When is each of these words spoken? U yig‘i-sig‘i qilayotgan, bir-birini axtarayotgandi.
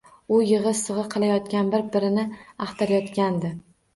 U 0.35 0.37
yig‘i-sig‘i 0.51 1.03
qilayotgan, 1.15 1.69
bir-birini 1.75 2.25
axtarayotgandi. 2.69 3.55